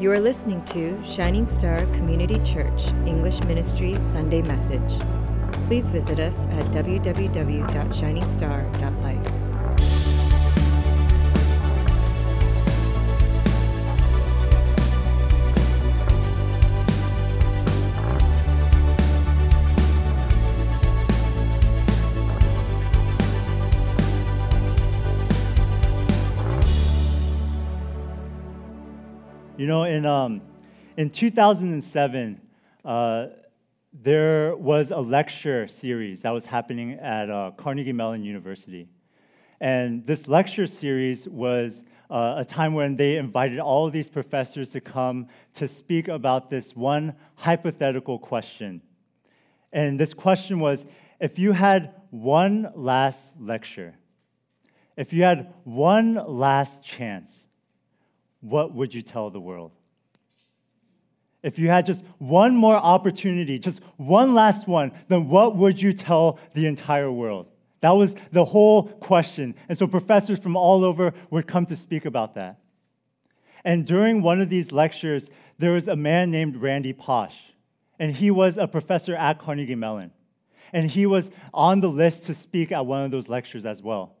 [0.00, 4.98] You are listening to Shining Star Community Church English Ministry Sunday Message.
[5.66, 9.49] Please visit us at www.shiningstar.life.
[29.70, 30.42] know, in, um,
[30.96, 32.42] in 2007,
[32.84, 33.26] uh,
[33.92, 38.88] there was a lecture series that was happening at uh, Carnegie Mellon University.
[39.60, 44.70] And this lecture series was uh, a time when they invited all of these professors
[44.70, 48.82] to come to speak about this one hypothetical question.
[49.72, 50.84] And this question was
[51.20, 53.94] if you had one last lecture,
[54.96, 57.46] if you had one last chance,
[58.40, 59.72] what would you tell the world?
[61.42, 65.92] If you had just one more opportunity, just one last one, then what would you
[65.92, 67.46] tell the entire world?
[67.80, 69.54] That was the whole question.
[69.68, 72.60] And so professors from all over would come to speak about that.
[73.64, 77.36] And during one of these lectures, there was a man named Randy Pausch,
[77.98, 80.10] and he was a professor at Carnegie Mellon.
[80.72, 84.14] And he was on the list to speak at one of those lectures as well.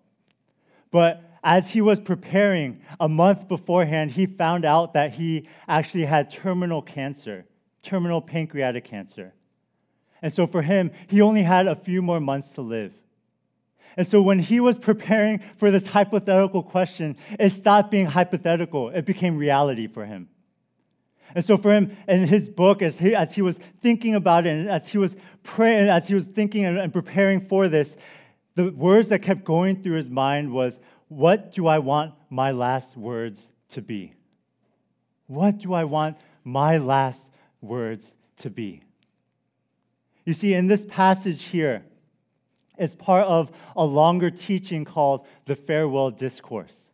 [0.90, 6.30] But as he was preparing a month beforehand, he found out that he actually had
[6.30, 7.46] terminal cancer,
[7.82, 9.32] terminal pancreatic cancer.
[10.22, 12.92] And so for him, he only had a few more months to live.
[13.96, 19.04] And so when he was preparing for this hypothetical question, it stopped being hypothetical, it
[19.04, 20.28] became reality for him.
[21.34, 24.50] And so for him, in his book, as he, as he was thinking about it,
[24.50, 27.96] and as he was praying, as he was thinking and, and preparing for this,
[28.56, 30.80] the words that kept going through his mind was,
[31.10, 34.12] what do I want my last words to be?
[35.26, 38.80] What do I want my last words to be?
[40.24, 41.84] You see, in this passage here,
[42.78, 46.92] it's part of a longer teaching called the farewell discourse.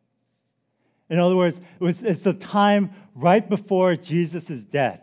[1.10, 5.02] In other words, it was, it's the time right before Jesus' death.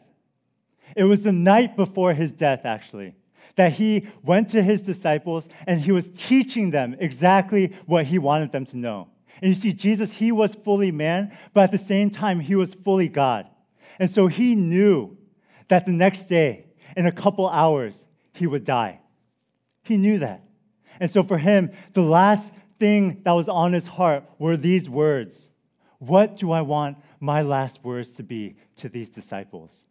[0.97, 3.13] It was the night before his death, actually
[3.55, 8.51] that he went to his disciples and he was teaching them exactly what he wanted
[8.51, 9.09] them to know.
[9.41, 12.73] And you see, Jesus, he was fully man, but at the same time, he was
[12.73, 13.47] fully God.
[13.99, 15.17] And so he knew
[15.67, 16.65] that the next day,
[16.95, 19.01] in a couple hours, he would die.
[19.83, 20.43] He knew that.
[20.99, 25.49] And so for him, the last thing that was on his heart were these words
[25.99, 29.85] What do I want my last words to be to these disciples?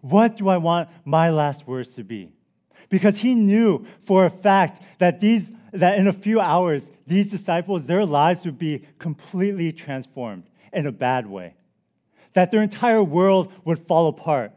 [0.00, 2.32] What do I want my last words to be?
[2.90, 7.86] Because he knew for a fact that these that in a few hours these disciples
[7.86, 11.54] their lives would be completely transformed in a bad way.
[12.34, 14.52] That their entire world would fall apart.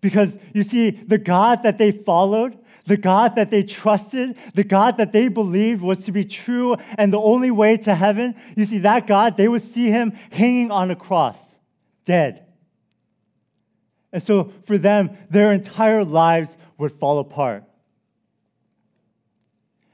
[0.00, 4.96] Because you see the god that they followed the god that they trusted the god
[4.96, 8.78] that they believed was to be true and the only way to heaven you see
[8.78, 11.54] that god they would see him hanging on a cross
[12.04, 12.46] dead.
[14.12, 17.64] And so for them their entire lives would fall apart.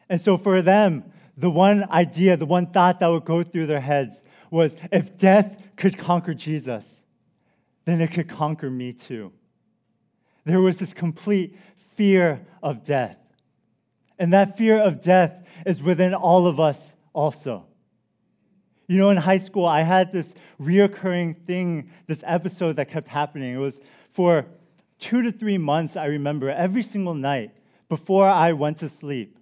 [0.09, 1.05] And so for them,
[1.37, 5.61] the one idea, the one thought that would go through their heads was if death
[5.77, 7.05] could conquer Jesus,
[7.85, 9.33] then it could conquer me too.
[10.45, 13.19] There was this complete fear of death.
[14.19, 17.67] And that fear of death is within all of us also.
[18.87, 23.53] You know, in high school, I had this reoccurring thing, this episode that kept happening.
[23.53, 24.47] It was for
[24.99, 27.53] two to three months, I remember every single night
[27.89, 29.39] before I went to sleep.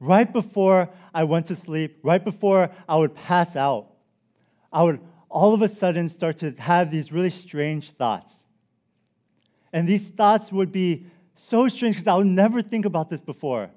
[0.00, 3.88] Right before I went to sleep, right before I would pass out,
[4.72, 8.44] I would all of a sudden start to have these really strange thoughts.
[9.72, 13.70] And these thoughts would be so strange because I would never think about this before.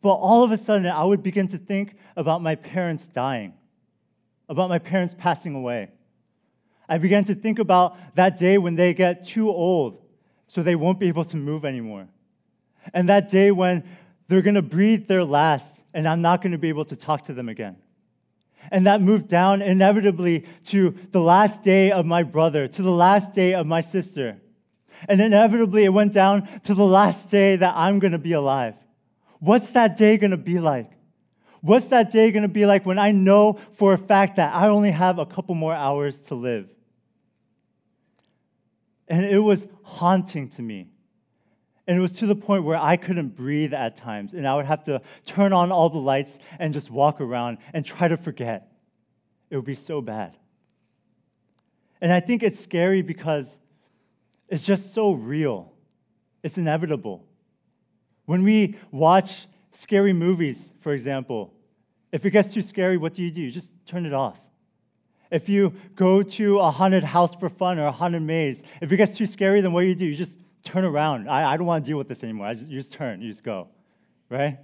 [0.00, 3.54] But all of a sudden, I would begin to think about my parents dying,
[4.48, 5.90] about my parents passing away.
[6.88, 10.01] I began to think about that day when they get too old
[10.52, 12.08] so they won't be able to move anymore.
[12.92, 13.84] And that day when
[14.28, 17.22] they're going to breathe their last, and I'm not going to be able to talk
[17.22, 17.76] to them again.
[18.70, 23.32] And that moved down inevitably to the last day of my brother, to the last
[23.32, 24.42] day of my sister.
[25.08, 28.74] And inevitably, it went down to the last day that I'm going to be alive.
[29.38, 30.90] What's that day going to be like?
[31.62, 34.68] What's that day going to be like when I know for a fact that I
[34.68, 36.68] only have a couple more hours to live?
[39.12, 40.88] And it was haunting to me.
[41.86, 44.32] And it was to the point where I couldn't breathe at times.
[44.32, 47.84] And I would have to turn on all the lights and just walk around and
[47.84, 48.72] try to forget.
[49.50, 50.38] It would be so bad.
[52.00, 53.58] And I think it's scary because
[54.48, 55.74] it's just so real,
[56.42, 57.26] it's inevitable.
[58.24, 61.52] When we watch scary movies, for example,
[62.12, 63.42] if it gets too scary, what do you do?
[63.42, 64.40] You just turn it off.
[65.32, 68.98] If you go to a haunted house for fun or a haunted maze, if it
[68.98, 70.04] gets too scary, then what do you do?
[70.04, 71.28] You just turn around.
[71.28, 72.52] I, I don't want to deal with this anymore.
[72.52, 73.68] Just, you just turn, you just go,
[74.28, 74.58] right?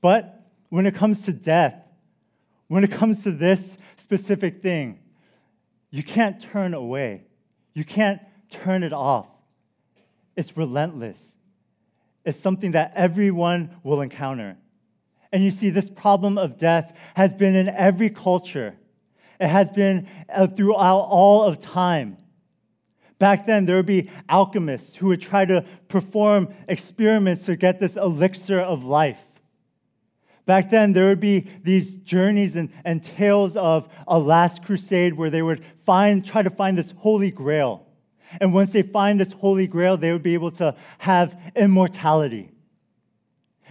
[0.00, 0.40] But
[0.70, 1.76] when it comes to death,
[2.68, 4.98] when it comes to this specific thing,
[5.90, 7.26] you can't turn away.
[7.74, 9.28] You can't turn it off.
[10.36, 11.36] It's relentless.
[12.24, 14.56] It's something that everyone will encounter.
[15.30, 18.76] And you see, this problem of death has been in every culture.
[19.40, 22.18] It has been uh, throughout all of time.
[23.18, 27.96] Back then, there would be alchemists who would try to perform experiments to get this
[27.96, 29.22] elixir of life.
[30.46, 35.30] Back then, there would be these journeys and, and tales of a last crusade where
[35.30, 37.86] they would find, try to find this holy grail.
[38.40, 42.50] And once they find this holy grail, they would be able to have immortality.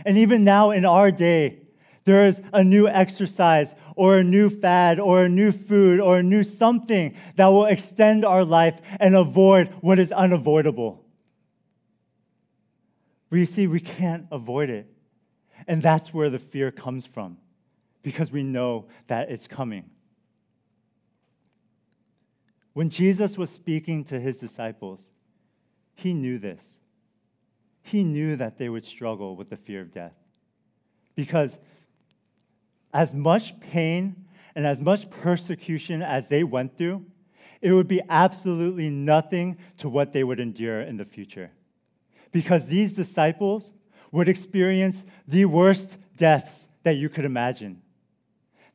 [0.06, 1.60] And even now in our day,
[2.06, 6.24] there is a new exercise or a new fad or a new food or a
[6.24, 11.06] new something that will extend our life and avoid what is unavoidable.
[13.30, 14.88] But you see, we can't avoid it.
[15.68, 17.38] And that's where the fear comes from,
[18.02, 19.90] because we know that it's coming.
[22.74, 25.10] When Jesus was speaking to his disciples,
[25.96, 26.78] he knew this.
[27.82, 30.16] He knew that they would struggle with the fear of death.
[31.16, 31.60] Because
[32.94, 34.16] as much pain
[34.56, 37.06] and as much persecution as they went through,
[37.62, 41.52] it would be absolutely nothing to what they would endure in the future.
[42.32, 43.74] Because these disciples
[44.12, 47.82] would experience the worst deaths that you could imagine.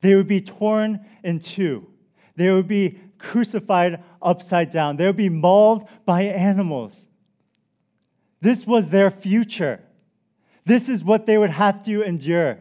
[0.01, 1.89] They would be torn in two.
[2.35, 4.97] They would be crucified upside down.
[4.97, 7.09] They would be mauled by animals.
[8.41, 9.81] This was their future.
[10.65, 12.61] This is what they would have to endure.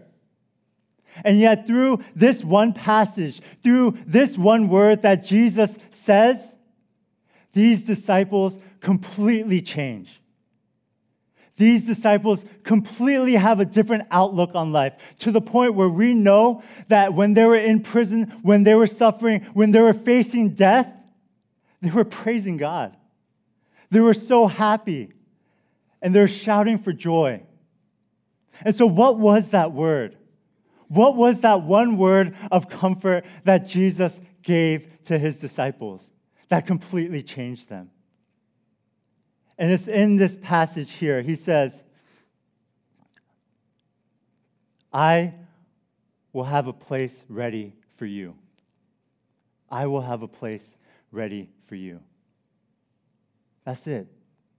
[1.24, 6.54] And yet, through this one passage, through this one word that Jesus says,
[7.54, 10.22] these disciples completely change.
[11.58, 16.62] These disciples completely have a different outlook on life to the point where we know
[16.88, 20.94] that when they were in prison, when they were suffering, when they were facing death,
[21.82, 22.96] they were praising God.
[23.90, 25.10] They were so happy
[26.02, 27.42] and they're shouting for joy.
[28.64, 30.17] And so, what was that word?
[30.88, 36.12] What was that one word of comfort that Jesus gave to his disciples
[36.50, 37.92] that completely changed them?
[39.58, 41.22] And it's in this passage here.
[41.22, 41.84] He says,
[44.94, 45.34] I
[46.32, 48.36] will have a place ready for you.
[49.70, 50.78] I will have a place
[51.12, 52.02] ready for you.
[53.66, 54.08] That's it.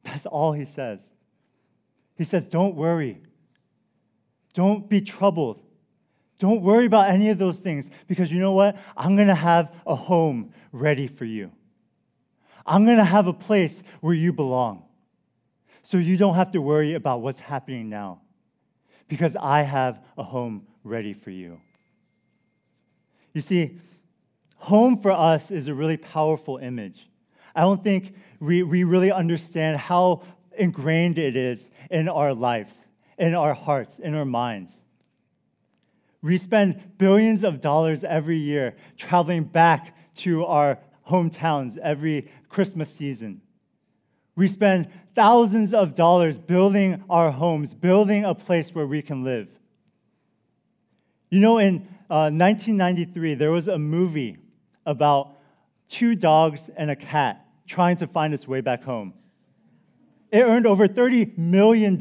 [0.03, 1.09] That's all he says.
[2.17, 3.23] He says, Don't worry.
[4.53, 5.63] Don't be troubled.
[6.39, 8.77] Don't worry about any of those things because you know what?
[8.97, 11.51] I'm going to have a home ready for you.
[12.65, 14.85] I'm going to have a place where you belong.
[15.83, 18.21] So you don't have to worry about what's happening now
[19.09, 21.61] because I have a home ready for you.
[23.33, 23.79] You see,
[24.57, 27.09] home for us is a really powerful image.
[27.55, 30.23] I don't think we, we really understand how
[30.57, 32.85] ingrained it is in our lives,
[33.17, 34.83] in our hearts, in our minds.
[36.23, 43.41] We spend billions of dollars every year traveling back to our hometowns every Christmas season.
[44.35, 49.49] We spend thousands of dollars building our homes, building a place where we can live.
[51.31, 54.37] You know, in uh, 1993, there was a movie
[54.87, 55.37] about
[55.89, 59.13] two dogs and a cat trying to find its way back home.
[60.31, 61.95] It earned over $30 million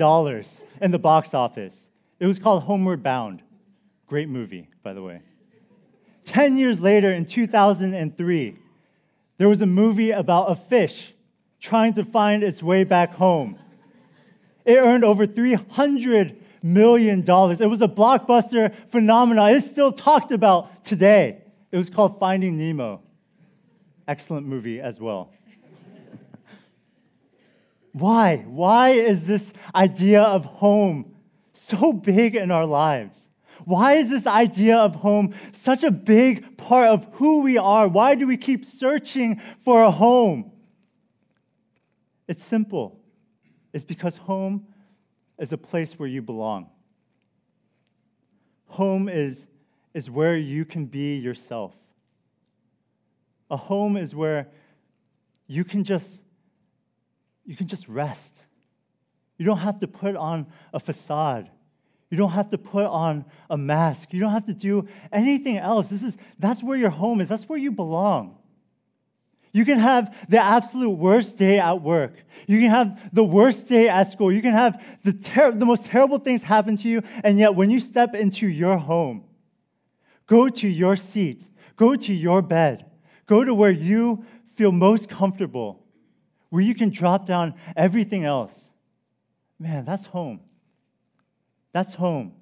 [0.82, 1.90] in the box office.
[2.20, 3.42] It was called Homeward Bound.
[4.08, 5.22] Great movie, by the way.
[6.24, 8.58] 10 years later, in 2003,
[9.38, 11.14] there was a movie about a fish
[11.60, 13.58] trying to find its way back home.
[14.66, 17.20] It earned over $300 million.
[17.20, 19.52] It was a blockbuster phenomenon.
[19.52, 21.42] It's still talked about today.
[21.72, 23.02] It was called Finding Nemo.
[24.08, 25.32] Excellent movie as well.
[27.92, 28.38] Why?
[28.48, 31.16] Why is this idea of home
[31.52, 33.27] so big in our lives?
[33.68, 37.90] Why is this idea of home such a big part of who we are?
[37.90, 40.54] Why do we keep searching for a home?
[42.30, 42.98] It's simple.
[43.74, 44.68] It's because home
[45.38, 46.70] is a place where you belong.
[48.68, 49.48] Home is,
[49.94, 51.76] is where you can be yourself.
[53.52, 54.48] A home is where
[55.46, 56.22] you can just
[57.46, 58.46] you can just rest.
[59.38, 61.50] You don't have to put on a facade.
[62.10, 64.14] You don't have to put on a mask.
[64.14, 65.90] You don't have to do anything else.
[65.90, 67.28] This is that's where your home is.
[67.28, 68.38] That's where you belong.
[69.52, 72.14] You can have the absolute worst day at work.
[72.46, 74.32] You can have the worst day at school.
[74.32, 77.02] You can have the, ter- the most terrible things happen to you.
[77.24, 79.24] And yet, when you step into your home,
[80.28, 82.86] go to your seat, go to your bed,
[83.26, 85.84] go to where you feel most comfortable,
[86.50, 88.72] where you can drop down everything else.
[89.60, 90.42] Man, that's home.
[91.78, 92.34] That's home.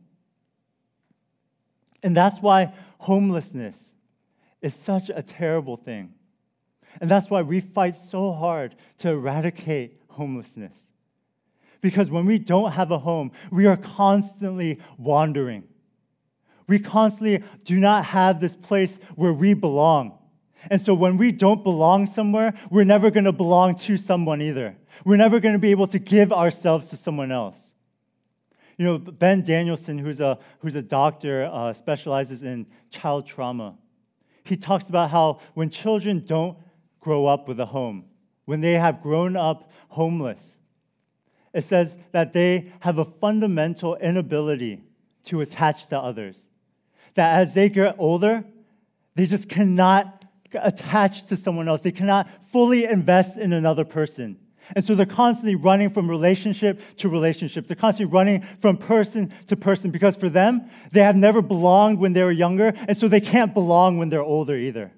[2.01, 3.93] And that's why homelessness
[4.61, 6.13] is such a terrible thing.
[7.01, 10.85] And that's why we fight so hard to eradicate homelessness.
[11.81, 15.65] Because when we don't have a home, we are constantly wandering.
[16.69, 20.17] We constantly do not have this place where we belong.
[20.71, 24.77] And so when we don't belong somewhere, we're never going to belong to someone either.
[25.03, 27.74] We're never going to be able to give ourselves to someone else.
[28.77, 33.77] You know, Ben Danielson, who's a, who's a doctor, uh, specializes in child trauma.
[34.43, 36.57] He talks about how when children don't
[36.99, 38.05] grow up with a home,
[38.45, 40.59] when they have grown up homeless,
[41.53, 44.83] it says that they have a fundamental inability
[45.23, 46.47] to attach to others.
[47.13, 48.43] That as they get older,
[49.15, 51.81] they just cannot attach to someone else.
[51.81, 54.37] They cannot fully invest in another person.
[54.73, 57.67] And so they're constantly running from relationship to relationship.
[57.67, 62.13] They're constantly running from person to person because for them, they have never belonged when
[62.13, 64.91] they were younger, and so they can't belong when they're older either.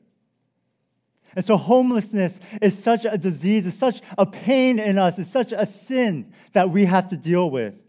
[1.36, 5.52] And so homelessness is such a disease, it's such a pain in us, it's such
[5.52, 7.80] a sin that we have to deal with.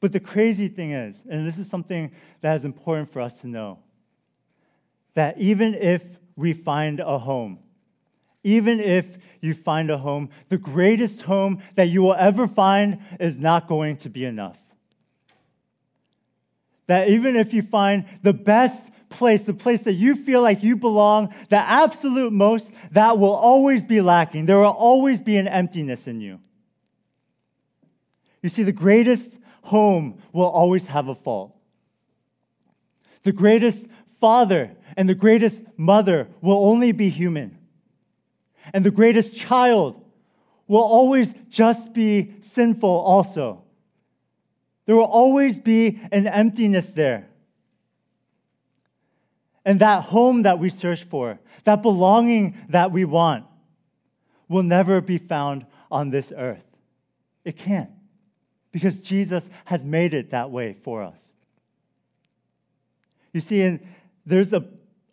[0.00, 2.10] But the crazy thing is, and this is something
[2.40, 3.78] that is important for us to know,
[5.14, 7.60] that even if we find a home,
[8.44, 13.36] even if you find a home, the greatest home that you will ever find is
[13.36, 14.58] not going to be enough.
[16.86, 20.76] That even if you find the best place, the place that you feel like you
[20.76, 24.46] belong, the absolute most, that will always be lacking.
[24.46, 26.40] There will always be an emptiness in you.
[28.42, 31.54] You see, the greatest home will always have a fault.
[33.22, 33.86] The greatest
[34.20, 37.58] father and the greatest mother will only be human
[38.72, 40.04] and the greatest child
[40.66, 43.62] will always just be sinful also.
[44.86, 47.28] There will always be an emptiness there.
[49.64, 53.44] And that home that we search for, that belonging that we want,
[54.48, 56.64] will never be found on this earth.
[57.44, 57.90] It can't,
[58.70, 61.32] because Jesus has made it that way for us.
[63.32, 63.80] You see, and
[64.26, 64.64] there's a,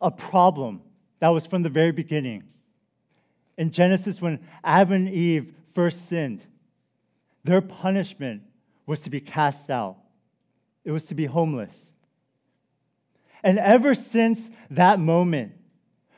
[0.02, 0.82] a problem
[1.20, 2.44] that was from the very beginning
[3.60, 6.46] in Genesis, when Adam and Eve first sinned,
[7.44, 8.42] their punishment
[8.86, 9.98] was to be cast out,
[10.86, 11.94] it was to be homeless.
[13.44, 15.52] And ever since that moment,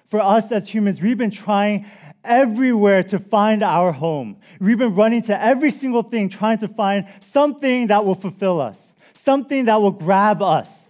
[0.05, 1.88] for us as humans, we've been trying
[2.24, 4.38] everywhere to find our home.
[4.60, 8.93] We've been running to every single thing, trying to find something that will fulfill us,
[9.13, 10.89] something that will grab us.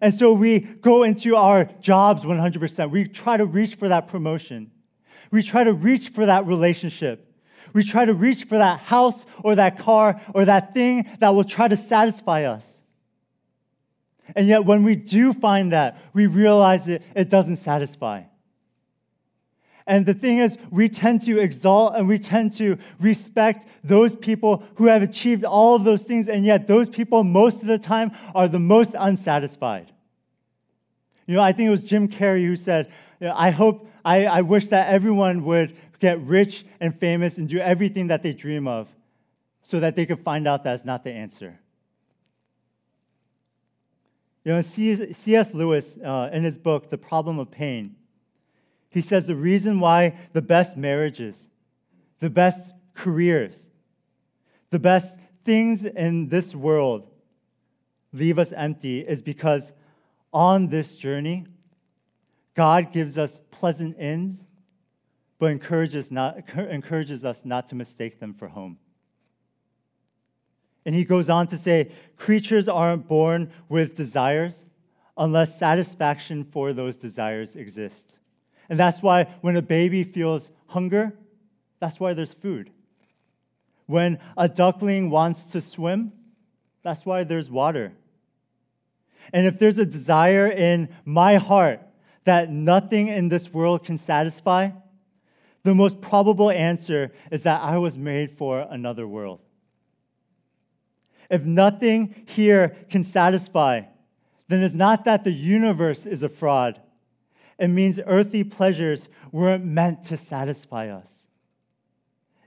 [0.00, 2.90] And so we go into our jobs 100%.
[2.90, 4.72] We try to reach for that promotion.
[5.30, 7.26] We try to reach for that relationship.
[7.72, 11.44] We try to reach for that house or that car or that thing that will
[11.44, 12.78] try to satisfy us.
[14.36, 18.22] And yet, when we do find that, we realize that it doesn't satisfy.
[19.86, 24.62] And the thing is, we tend to exalt and we tend to respect those people
[24.76, 28.12] who have achieved all of those things, and yet those people, most of the time,
[28.34, 29.90] are the most unsatisfied.
[31.26, 34.68] You know, I think it was Jim Carrey who said, I hope I, I wish
[34.68, 38.88] that everyone would get rich and famous and do everything that they dream of
[39.62, 41.60] so that they could find out that's not the answer.
[44.44, 45.52] You know, C.S.
[45.52, 47.96] Lewis, uh, in his book, The Problem of Pain,
[48.90, 51.48] he says the reason why the best marriages,
[52.18, 53.68] the best careers,
[54.70, 57.06] the best things in this world
[58.12, 59.72] leave us empty is because
[60.32, 61.46] on this journey,
[62.60, 64.44] God gives us pleasant ends,
[65.38, 68.76] but encourages, not, encourages us not to mistake them for home.
[70.84, 74.66] And he goes on to say creatures aren't born with desires
[75.16, 78.18] unless satisfaction for those desires exists.
[78.68, 81.14] And that's why when a baby feels hunger,
[81.78, 82.68] that's why there's food.
[83.86, 86.12] When a duckling wants to swim,
[86.82, 87.94] that's why there's water.
[89.32, 91.86] And if there's a desire in my heart
[92.30, 94.70] that nothing in this world can satisfy,
[95.64, 99.40] the most probable answer is that I was made for another world.
[101.28, 103.82] If nothing here can satisfy,
[104.46, 106.80] then it's not that the universe is a fraud.
[107.58, 111.26] It means earthly pleasures weren't meant to satisfy us.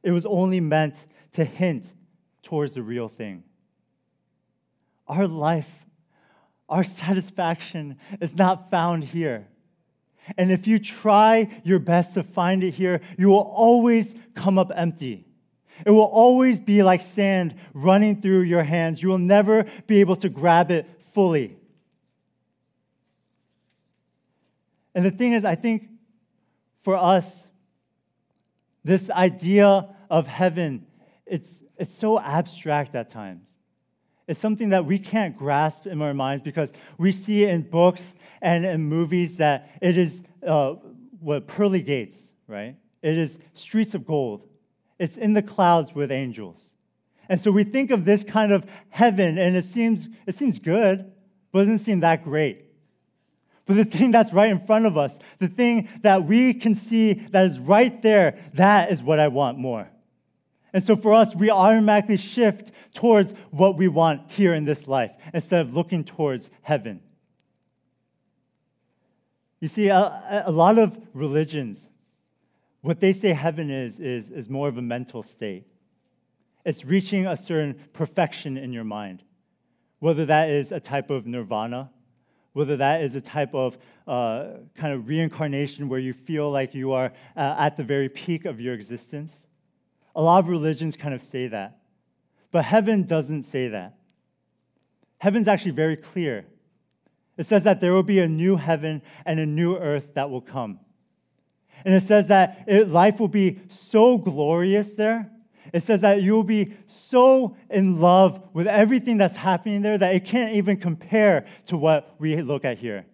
[0.01, 1.87] It was only meant to hint
[2.41, 3.43] towards the real thing.
[5.09, 5.85] Our life,
[6.69, 9.49] our satisfaction is not found here.
[10.37, 14.71] And if you try your best to find it here, you will always come up
[14.75, 15.25] empty.
[15.85, 19.01] It will always be like sand running through your hands.
[19.01, 21.57] You will never be able to grab it fully.
[24.95, 25.89] And the thing is, I think
[26.81, 27.47] for us,
[28.83, 30.85] this idea of heaven,
[31.25, 33.52] it's, it's so abstract at times.
[34.33, 38.65] It's something that we can't grasp in our minds because we see in books and
[38.65, 40.71] in movies that it is uh,
[41.19, 42.75] what pearly gates, right?
[43.03, 44.43] It is streets of gold.
[44.97, 46.73] It's in the clouds with angels.
[47.29, 51.11] And so we think of this kind of heaven, and it seems, it seems good,
[51.51, 52.65] but it doesn't seem that great.
[53.67, 57.13] But the thing that's right in front of us, the thing that we can see
[57.13, 59.91] that is right there, that is what I want more.
[60.73, 65.15] And so for us, we automatically shift towards what we want here in this life
[65.33, 67.01] instead of looking towards heaven.
[69.59, 71.89] You see, a, a lot of religions,
[72.81, 75.65] what they say heaven is, is, is more of a mental state.
[76.65, 79.23] It's reaching a certain perfection in your mind,
[79.99, 81.91] whether that is a type of nirvana,
[82.53, 83.77] whether that is a type of
[84.07, 88.45] uh, kind of reincarnation where you feel like you are uh, at the very peak
[88.45, 89.45] of your existence.
[90.15, 91.79] A lot of religions kind of say that.
[92.51, 93.95] But heaven doesn't say that.
[95.17, 96.45] Heaven's actually very clear.
[97.37, 100.41] It says that there will be a new heaven and a new earth that will
[100.41, 100.79] come.
[101.83, 105.31] And it says that it, life will be so glorious there.
[105.73, 110.13] It says that you will be so in love with everything that's happening there that
[110.13, 113.05] it can't even compare to what we look at here.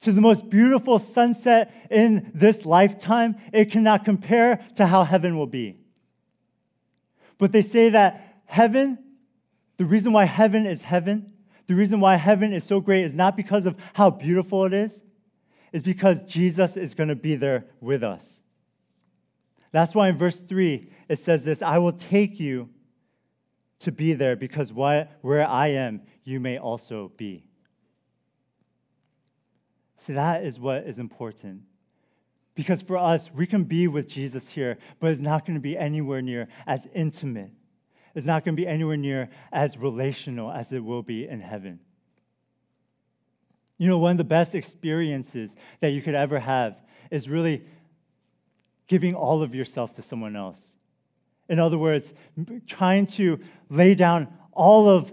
[0.00, 5.46] To the most beautiful sunset in this lifetime, it cannot compare to how heaven will
[5.46, 5.76] be.
[7.38, 8.98] But they say that heaven,
[9.76, 11.32] the reason why heaven is heaven,
[11.66, 15.02] the reason why heaven is so great is not because of how beautiful it is,
[15.72, 18.40] it's because Jesus is going to be there with us.
[19.72, 22.70] That's why in verse 3 it says this I will take you
[23.80, 25.08] to be there because where
[25.46, 27.46] I am, you may also be.
[29.98, 31.62] See, that is what is important.
[32.56, 35.76] Because for us, we can be with Jesus here, but it's not going to be
[35.76, 37.52] anywhere near as intimate
[38.14, 41.80] It's not going to be anywhere near as relational as it will be in heaven.
[43.76, 47.62] You know, one of the best experiences that you could ever have is really
[48.86, 50.74] giving all of yourself to someone else.
[51.46, 52.14] In other words,
[52.66, 53.38] trying to
[53.68, 55.12] lay down all of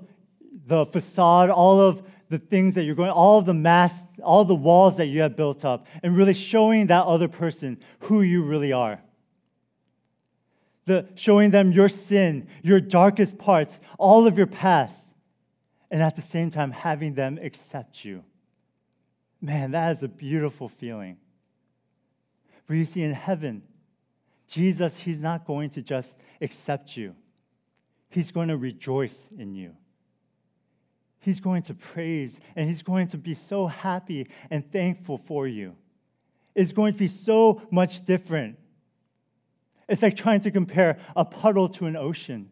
[0.65, 2.01] the facade, all of
[2.33, 5.63] the things that you're going, all the masks, all the walls that you have built
[5.63, 8.99] up, and really showing that other person who you really are
[10.85, 15.07] the, showing them your sin, your darkest parts, all of your past,
[15.89, 18.23] and at the same time having them accept you.
[19.41, 21.17] Man, that is a beautiful feeling.
[22.67, 23.63] But you see, in heaven,
[24.47, 27.15] Jesus, He's not going to just accept you,
[28.09, 29.75] He's going to rejoice in you.
[31.23, 35.75] He's going to praise and He's going to be so happy and thankful for you.
[36.53, 38.57] It's going to be so much different
[39.88, 42.49] it's like trying to compare a puddle to an ocean.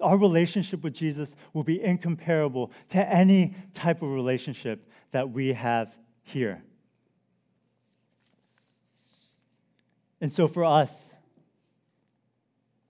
[0.00, 5.94] Our relationship with Jesus will be incomparable to any type of relationship that we have
[6.22, 6.62] here.
[10.20, 11.14] And so, for us,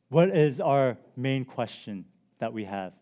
[0.08, 2.04] what is our main question
[2.38, 2.92] that we have?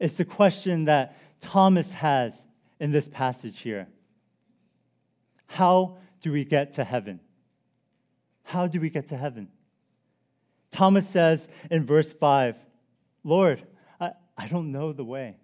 [0.00, 2.46] It's the question that Thomas has
[2.80, 3.88] in this passage here
[5.46, 7.20] How do we get to heaven?
[8.44, 9.48] How do we get to heaven?
[10.70, 12.56] Thomas says in verse 5
[13.22, 13.62] Lord,
[14.00, 15.36] I, I don't know the way.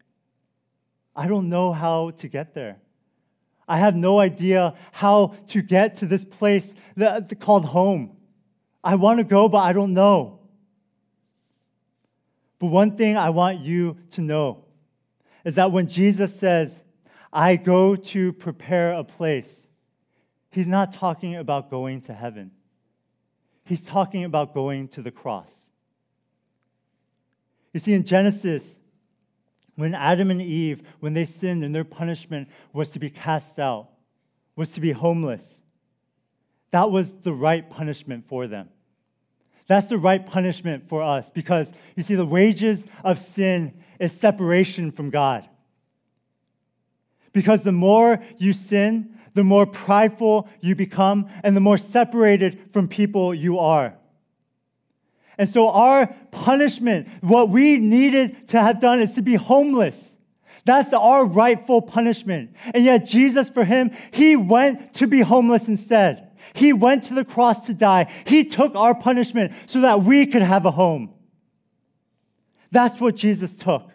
[1.15, 2.79] I don't know how to get there.
[3.67, 8.17] I have no idea how to get to this place that, called home.
[8.83, 10.40] I want to go, but I don't know.
[12.61, 14.67] But one thing I want you to know
[15.45, 16.85] is that when Jesus says,
[17.33, 19.67] I go to prepare a place,
[20.53, 22.53] he's not talking about going to heaven.
[23.65, 25.71] He's talking about going to the cross.
[27.73, 28.79] You see, in Genesis,
[29.77, 33.89] when Adam and Eve, when they sinned and their punishment was to be cast out,
[34.55, 35.63] was to be homeless.
[36.73, 38.69] That was the right punishment for them.
[39.71, 44.91] That's the right punishment for us because you see, the wages of sin is separation
[44.91, 45.49] from God.
[47.33, 52.89] Because the more you sin, the more prideful you become, and the more separated from
[52.89, 53.95] people you are.
[55.39, 60.17] And so, our punishment, what we needed to have done, is to be homeless.
[60.65, 62.57] That's our rightful punishment.
[62.75, 66.30] And yet, Jesus, for him, he went to be homeless instead.
[66.55, 68.11] He went to the cross to die.
[68.27, 71.15] He took our punishment so that we could have a home.
[72.71, 73.91] That's what Jesus took.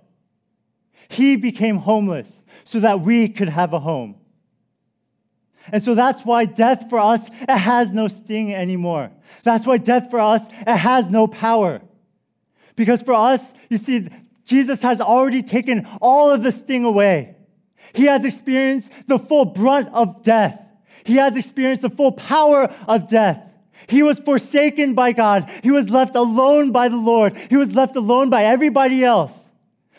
[1.08, 4.16] He became homeless so that we could have a home.
[5.72, 9.12] And so that's why death for us, it has no sting anymore.
[9.44, 11.82] That's why death for us, it has no power.
[12.76, 14.08] Because for us, you see,
[14.46, 17.36] Jesus has already taken all of the sting away.
[17.94, 20.62] He has experienced the full brunt of death.
[21.06, 23.54] He has experienced the full power of death.
[23.88, 25.50] He was forsaken by God.
[25.64, 27.38] He was left alone by the Lord.
[27.38, 29.52] He was left alone by everybody else.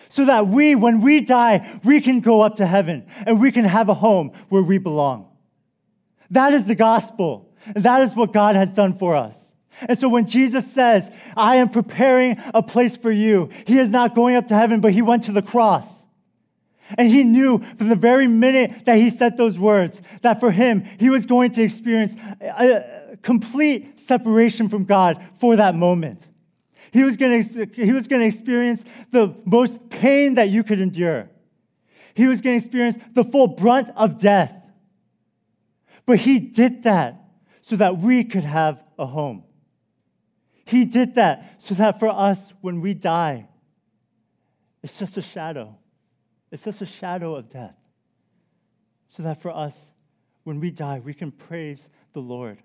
[0.09, 3.65] So that we, when we die, we can go up to heaven and we can
[3.65, 5.29] have a home where we belong.
[6.31, 7.53] That is the gospel.
[7.75, 9.55] And that is what God has done for us.
[9.83, 14.15] And so when Jesus says, I am preparing a place for you, he is not
[14.15, 16.06] going up to heaven, but he went to the cross.
[16.97, 20.85] And he knew from the very minute that he said those words that for him,
[20.99, 26.27] he was going to experience a complete separation from God for that moment.
[26.93, 30.81] He was going to, he was going to experience the most pain that you could
[30.81, 31.29] endure.
[32.15, 34.55] He was going to experience the full brunt of death.
[36.07, 37.21] But he did that
[37.61, 39.43] so that we could have a home.
[40.65, 43.49] He did that so that for us, when we die,
[44.83, 45.77] it's just a shadow.
[46.51, 47.77] It's just a shadow of death.
[49.09, 49.93] So that for us,
[50.45, 52.59] when we die, we can praise the Lord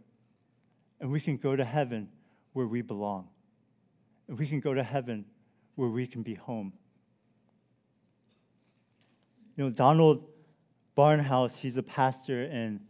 [1.00, 2.10] and we can go to heaven
[2.54, 3.28] where we belong.
[4.28, 5.26] And we can go to heaven
[5.76, 6.74] where we can be home.
[9.58, 10.28] You know, Donald
[10.98, 12.82] Barnhouse, he's a pastor in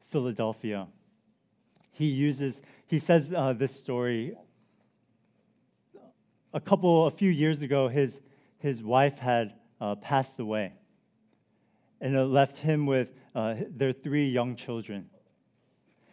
[0.00, 0.88] Philadelphia.
[1.90, 4.36] He uses, he says uh, this story.
[6.52, 8.20] A couple, a few years ago, his,
[8.58, 10.74] his wife had uh, passed away.
[12.00, 15.10] And it left him with uh, their three young children.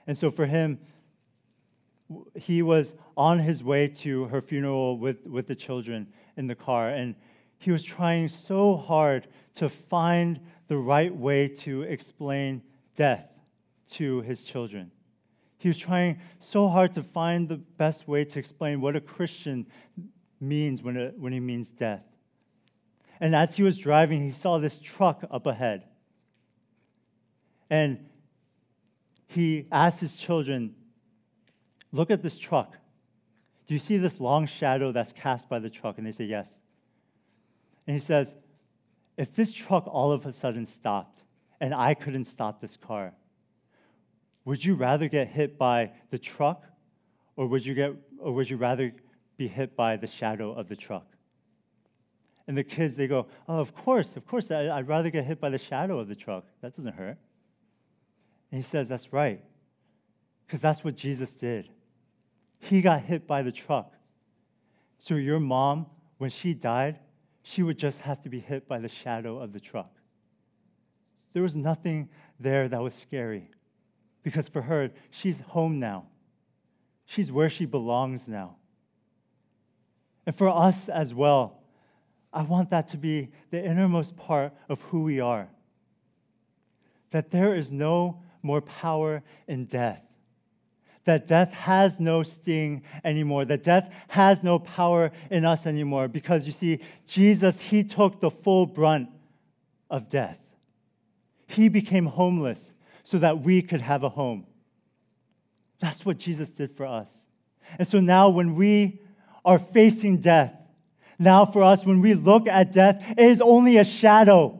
[0.07, 0.79] And so for him,
[2.35, 6.89] he was on his way to her funeral with, with the children in the car.
[6.89, 7.15] And
[7.57, 12.63] he was trying so hard to find the right way to explain
[12.95, 13.27] death
[13.91, 14.91] to his children.
[15.57, 19.67] He was trying so hard to find the best way to explain what a Christian
[20.39, 22.03] means when, it, when he means death.
[23.21, 25.83] And as he was driving, he saw this truck up ahead.
[27.69, 28.09] And
[29.27, 30.75] he asked his children,
[31.93, 32.77] Look at this truck.
[33.67, 35.97] Do you see this long shadow that's cast by the truck?
[35.97, 36.59] And they say, Yes.
[37.85, 38.33] And he says,
[39.17, 41.19] If this truck all of a sudden stopped
[41.59, 43.13] and I couldn't stop this car,
[44.45, 46.65] would you rather get hit by the truck
[47.35, 48.93] or would you, get, or would you rather
[49.37, 51.05] be hit by the shadow of the truck?
[52.51, 55.49] And the kids, they go, Oh, of course, of course, I'd rather get hit by
[55.49, 56.43] the shadow of the truck.
[56.59, 57.17] That doesn't hurt.
[58.51, 59.41] And he says, That's right,
[60.45, 61.69] because that's what Jesus did.
[62.59, 63.93] He got hit by the truck.
[64.99, 65.85] So your mom,
[66.17, 66.99] when she died,
[67.41, 69.93] she would just have to be hit by the shadow of the truck.
[71.31, 73.49] There was nothing there that was scary
[74.23, 76.07] because for her, she's home now.
[77.05, 78.57] She's where she belongs now.
[80.25, 81.60] And for us as well,
[82.33, 85.49] I want that to be the innermost part of who we are.
[87.09, 90.03] That there is no more power in death.
[91.03, 93.43] That death has no sting anymore.
[93.45, 96.07] That death has no power in us anymore.
[96.07, 99.09] Because you see, Jesus, He took the full brunt
[99.89, 100.39] of death.
[101.47, 104.45] He became homeless so that we could have a home.
[105.79, 107.25] That's what Jesus did for us.
[107.79, 109.01] And so now, when we
[109.43, 110.55] are facing death,
[111.21, 114.59] now for us, when we look at death, it is only a shadow.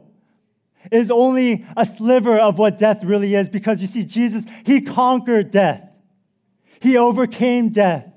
[0.84, 4.80] It is only a sliver of what death really is because you see, Jesus, He
[4.80, 5.94] conquered death,
[6.80, 8.11] He overcame death.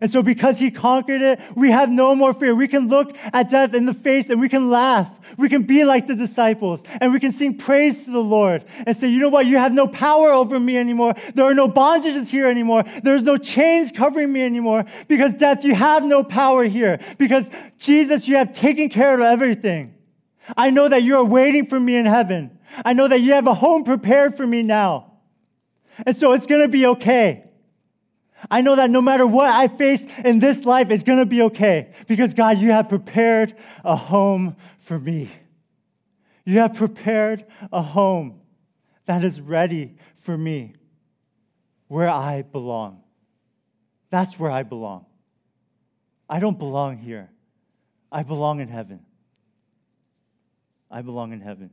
[0.00, 2.54] And so, because he conquered it, we have no more fear.
[2.54, 5.10] We can look at death in the face and we can laugh.
[5.36, 8.96] We can be like the disciples and we can sing praise to the Lord and
[8.96, 9.46] say, you know what?
[9.46, 11.14] You have no power over me anymore.
[11.34, 12.84] There are no bondages here anymore.
[13.02, 18.28] There's no chains covering me anymore because death, you have no power here because Jesus,
[18.28, 19.94] you have taken care of everything.
[20.56, 22.58] I know that you are waiting for me in heaven.
[22.84, 25.12] I know that you have a home prepared for me now.
[26.06, 27.44] And so it's going to be okay.
[28.50, 31.42] I know that no matter what I face in this life, it's going to be
[31.42, 35.30] okay because God, you have prepared a home for me.
[36.44, 38.40] You have prepared a home
[39.06, 40.74] that is ready for me
[41.88, 43.02] where I belong.
[44.10, 45.06] That's where I belong.
[46.28, 47.30] I don't belong here.
[48.10, 49.00] I belong in heaven.
[50.90, 51.70] I belong in heaven.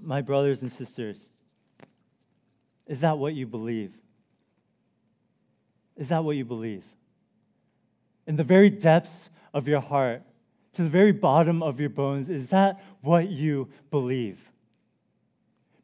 [0.00, 1.30] My brothers and sisters,
[2.86, 3.92] is that what you believe?
[5.96, 6.84] Is that what you believe?
[8.26, 10.22] In the very depths of your heart,
[10.72, 14.52] to the very bottom of your bones, is that what you believe?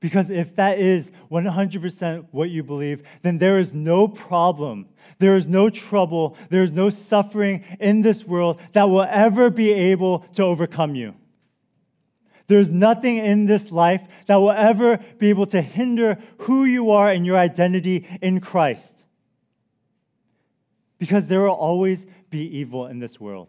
[0.01, 5.47] Because if that is 100% what you believe, then there is no problem, there is
[5.47, 10.44] no trouble, there is no suffering in this world that will ever be able to
[10.44, 11.14] overcome you.
[12.47, 17.11] There's nothing in this life that will ever be able to hinder who you are
[17.11, 19.05] and your identity in Christ.
[20.98, 23.48] Because there will always be evil in this world.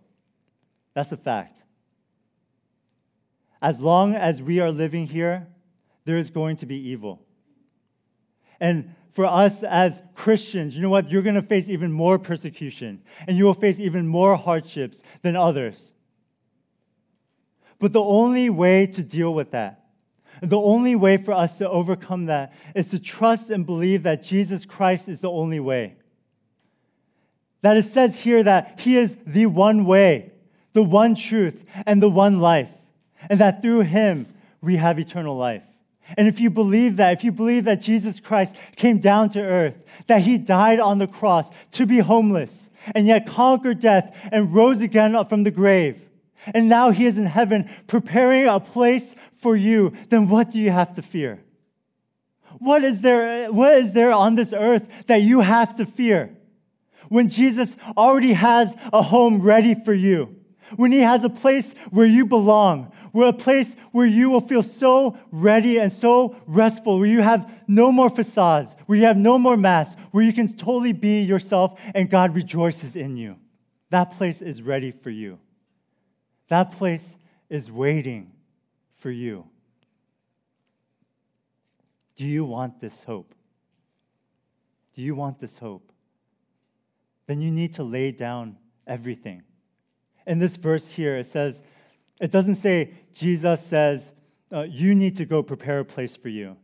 [0.93, 1.63] That's a fact.
[3.61, 5.47] As long as we are living here,
[6.05, 7.25] there is going to be evil.
[8.59, 11.11] And for us as Christians, you know what?
[11.11, 15.35] You're going to face even more persecution and you will face even more hardships than
[15.35, 15.93] others.
[17.79, 19.85] But the only way to deal with that,
[20.41, 24.65] the only way for us to overcome that, is to trust and believe that Jesus
[24.65, 25.95] Christ is the only way.
[27.61, 30.31] That it says here that He is the one way,
[30.73, 32.71] the one truth, and the one life,
[33.29, 34.27] and that through Him
[34.61, 35.63] we have eternal life.
[36.17, 39.75] And if you believe that, if you believe that Jesus Christ came down to earth,
[40.07, 44.81] that he died on the cross to be homeless, and yet conquered death and rose
[44.81, 46.05] again from the grave,
[46.53, 50.71] and now he is in heaven preparing a place for you, then what do you
[50.71, 51.43] have to fear?
[52.57, 56.35] What is there, what is there on this earth that you have to fear?
[57.09, 60.35] When Jesus already has a home ready for you,
[60.75, 64.61] when he has a place where you belong, we're a place where you will feel
[64.61, 69.39] so ready and so restful, where you have no more facades, where you have no
[69.39, 73.37] more masks, where you can totally be yourself and God rejoices in you.
[73.89, 75.39] That place is ready for you.
[76.49, 77.17] That place
[77.49, 78.31] is waiting
[78.93, 79.47] for you.
[82.15, 83.33] Do you want this hope?
[84.93, 85.88] Do you want this hope?
[87.29, 89.43] Then you need to lay down everything.
[90.25, 91.61] In this verse here, it says,
[92.19, 94.15] it doesn't say, Jesus says,
[94.51, 96.57] uh, you need to go prepare a place for you.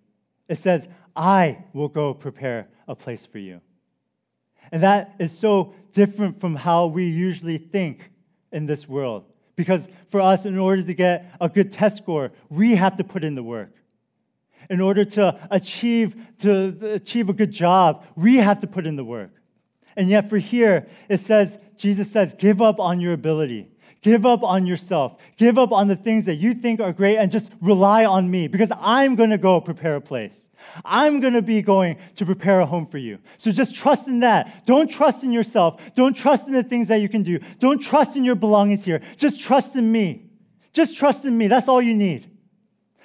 [0.49, 3.61] It says, I will go prepare a place for you.
[4.71, 8.09] And that is so different from how we usually think
[8.51, 9.25] in this world.
[9.55, 13.23] Because for us, in order to get a good test score, we have to put
[13.23, 13.75] in the work.
[14.71, 19.05] In order to achieve, to achieve a good job, we have to put in the
[19.05, 19.34] work.
[19.95, 23.69] And yet, for here, it says, Jesus says, give up on your ability.
[24.05, 25.19] Give up on yourself.
[25.35, 28.47] Give up on the things that you think are great and just rely on me
[28.47, 30.47] because I'm going to go prepare a place.
[30.83, 33.17] I'm going to be going to prepare a home for you.
[33.37, 34.67] So just trust in that.
[34.67, 35.95] Don't trust in yourself.
[35.95, 37.39] Don't trust in the things that you can do.
[37.57, 39.01] Don't trust in your belongings here.
[39.17, 40.29] Just trust in me.
[40.71, 41.47] Just trust in me.
[41.47, 42.29] That's all you need.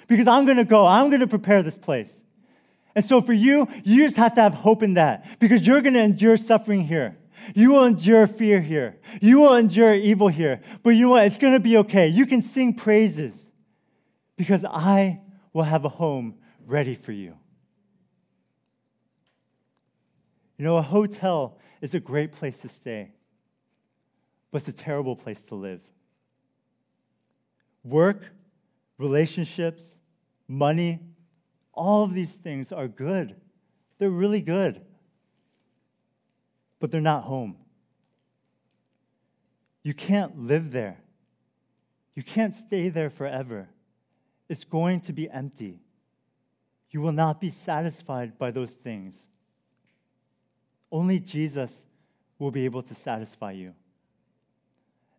[0.07, 0.85] Because I'm going to go.
[0.85, 2.23] I'm going to prepare this place.
[2.95, 5.93] And so for you, you just have to have hope in that because you're going
[5.93, 7.17] to endure suffering here.
[7.55, 8.99] You will endure fear here.
[9.21, 10.61] You will endure evil here.
[10.83, 11.25] But you know what?
[11.25, 12.07] It's going to be okay.
[12.07, 13.51] You can sing praises
[14.35, 15.21] because I
[15.53, 17.37] will have a home ready for you.
[20.57, 23.13] You know, a hotel is a great place to stay,
[24.51, 25.81] but it's a terrible place to live.
[27.83, 28.25] Work,
[28.99, 29.97] relationships,
[30.47, 30.99] money,
[31.73, 33.35] all of these things are good.
[33.97, 34.81] They're really good
[36.81, 37.55] but they're not home.
[39.83, 40.97] You can't live there.
[42.15, 43.69] You can't stay there forever.
[44.49, 45.79] It's going to be empty.
[46.89, 49.29] You will not be satisfied by those things.
[50.91, 51.85] Only Jesus
[52.37, 53.75] will be able to satisfy you.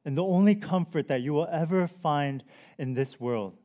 [0.05, 2.43] And the only comfort that you will ever find
[2.77, 3.57] in this world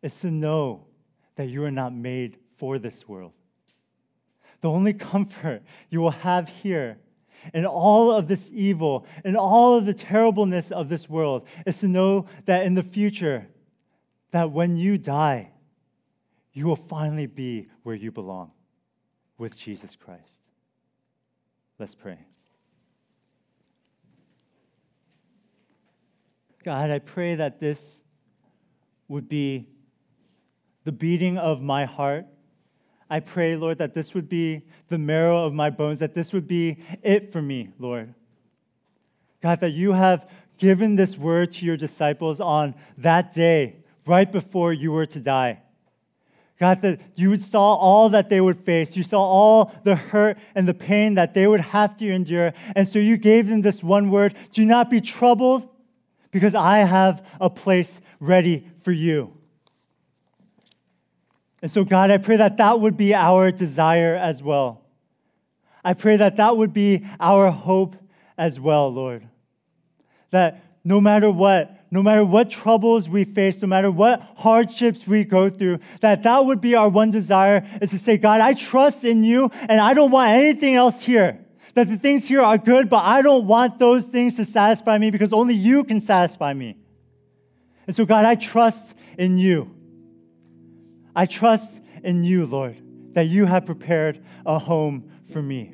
[0.00, 0.86] is to know
[1.36, 3.32] that you are not made for this world.
[4.60, 6.98] The only comfort you will have here
[7.52, 11.88] in all of this evil and all of the terribleness of this world is to
[11.88, 13.48] know that in the future,
[14.30, 15.50] that when you die,
[16.52, 18.52] you will finally be where you belong
[19.36, 20.38] with Jesus Christ.
[21.78, 22.18] Let's pray.
[26.62, 28.02] God, I pray that this
[29.08, 29.68] would be
[30.84, 32.26] the beating of my heart.
[33.10, 36.46] I pray, Lord, that this would be the marrow of my bones, that this would
[36.48, 38.14] be it for me, Lord.
[39.42, 44.72] God, that you have given this word to your disciples on that day, right before
[44.72, 45.60] you were to die.
[46.58, 48.96] God, that you saw all that they would face.
[48.96, 52.52] You saw all the hurt and the pain that they would have to endure.
[52.76, 55.68] And so you gave them this one word do not be troubled,
[56.30, 59.36] because I have a place ready for you.
[61.64, 64.82] And so, God, I pray that that would be our desire as well.
[65.82, 67.96] I pray that that would be our hope
[68.36, 69.26] as well, Lord.
[70.28, 75.24] That no matter what, no matter what troubles we face, no matter what hardships we
[75.24, 79.02] go through, that that would be our one desire is to say, God, I trust
[79.02, 81.38] in you and I don't want anything else here.
[81.72, 85.10] That the things here are good, but I don't want those things to satisfy me
[85.10, 86.76] because only you can satisfy me.
[87.86, 89.73] And so, God, I trust in you.
[91.16, 92.76] I trust in you, Lord,
[93.14, 95.72] that you have prepared a home for me.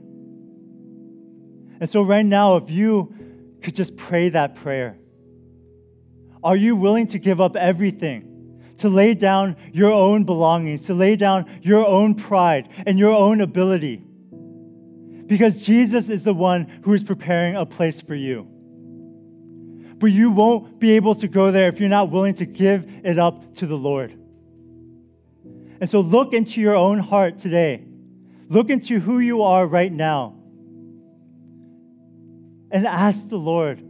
[1.81, 3.15] And so, right now, if you
[3.63, 4.99] could just pray that prayer,
[6.43, 8.27] are you willing to give up everything?
[8.79, 13.41] To lay down your own belongings, to lay down your own pride and your own
[13.41, 14.03] ability.
[15.27, 18.49] Because Jesus is the one who is preparing a place for you.
[19.99, 23.19] But you won't be able to go there if you're not willing to give it
[23.19, 24.20] up to the Lord.
[25.81, 27.85] And so look into your own heart today.
[28.49, 30.37] Look into who you are right now.
[32.71, 33.83] And ask the Lord,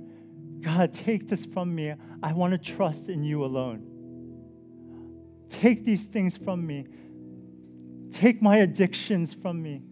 [0.60, 1.94] God, take this from me.
[2.22, 3.86] I want to trust in you alone.
[5.48, 6.86] Take these things from me.
[8.12, 9.82] Take my addictions from me.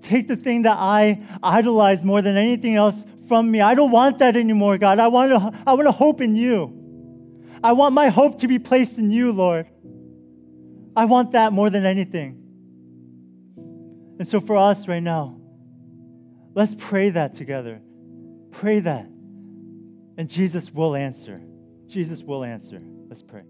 [0.00, 3.60] Take the thing that I idolize more than anything else from me.
[3.60, 4.98] I don't want that anymore, God.
[4.98, 6.74] I want to, I want to hope in you.
[7.62, 9.68] I want my hope to be placed in you, Lord.
[10.98, 12.42] I want that more than anything.
[14.18, 15.40] And so for us right now,
[16.54, 17.80] let's pray that together.
[18.50, 19.04] Pray that.
[19.04, 21.40] And Jesus will answer.
[21.86, 22.82] Jesus will answer.
[23.08, 23.44] Let's pray.